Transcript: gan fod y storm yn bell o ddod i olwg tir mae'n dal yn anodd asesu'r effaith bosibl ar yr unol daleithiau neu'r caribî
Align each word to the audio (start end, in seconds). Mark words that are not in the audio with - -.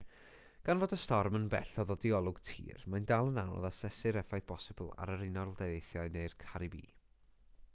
gan 0.67 0.79
fod 0.83 0.93
y 0.95 0.97
storm 1.01 1.35
yn 1.39 1.43
bell 1.53 1.73
o 1.83 1.85
ddod 1.89 2.05
i 2.09 2.13
olwg 2.19 2.39
tir 2.47 2.81
mae'n 2.93 3.05
dal 3.11 3.29
yn 3.33 3.37
anodd 3.41 3.67
asesu'r 3.69 4.19
effaith 4.23 4.47
bosibl 4.53 4.89
ar 5.05 5.13
yr 5.17 5.25
unol 5.27 5.53
daleithiau 5.61 6.11
neu'r 6.17 6.37
caribî 6.45 6.83